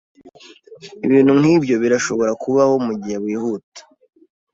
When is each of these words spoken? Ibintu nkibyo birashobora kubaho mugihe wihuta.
Ibintu 1.05 1.31
nkibyo 1.39 1.75
birashobora 1.83 2.31
kubaho 2.41 2.75
mugihe 2.87 3.17
wihuta. 3.23 3.81